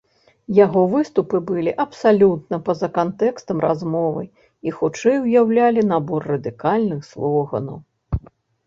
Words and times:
Яго 0.59 0.81
выступы 0.93 1.41
былі 1.49 1.73
абсалютна 1.85 2.59
па-за 2.69 2.89
кантэкстам 2.97 3.57
размовы, 3.67 4.23
і 4.71 4.77
хутчэй 4.81 5.17
уяўлялі 5.29 5.81
набор 5.95 6.21
радыкальных 6.35 7.01
слоганаў. 7.13 7.77